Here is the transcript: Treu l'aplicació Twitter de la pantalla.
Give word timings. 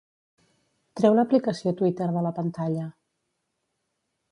Treu 0.99 1.17
l'aplicació 1.17 1.75
Twitter 1.83 2.09
de 2.17 2.25
la 2.29 2.33
pantalla. 2.41 2.89